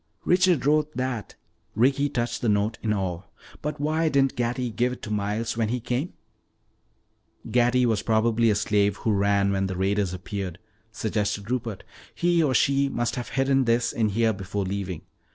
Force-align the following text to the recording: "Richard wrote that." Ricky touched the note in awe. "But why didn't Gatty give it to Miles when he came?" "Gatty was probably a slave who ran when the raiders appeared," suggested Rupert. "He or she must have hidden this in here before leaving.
"Richard 0.25 0.65
wrote 0.65 0.97
that." 0.97 1.35
Ricky 1.75 2.09
touched 2.09 2.41
the 2.41 2.49
note 2.49 2.79
in 2.81 2.91
awe. 2.91 3.21
"But 3.61 3.79
why 3.79 4.09
didn't 4.09 4.35
Gatty 4.35 4.71
give 4.71 4.93
it 4.93 5.03
to 5.03 5.11
Miles 5.11 5.55
when 5.55 5.69
he 5.69 5.79
came?" 5.79 6.13
"Gatty 7.51 7.85
was 7.85 8.01
probably 8.01 8.49
a 8.49 8.55
slave 8.55 8.97
who 9.05 9.11
ran 9.11 9.51
when 9.51 9.67
the 9.67 9.75
raiders 9.77 10.11
appeared," 10.11 10.57
suggested 10.91 11.51
Rupert. 11.51 11.83
"He 12.15 12.41
or 12.41 12.55
she 12.55 12.89
must 12.89 13.15
have 13.15 13.29
hidden 13.29 13.65
this 13.65 13.93
in 13.93 14.09
here 14.09 14.33
before 14.33 14.63
leaving. 14.65 15.03